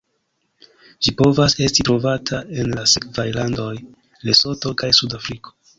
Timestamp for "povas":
1.19-1.55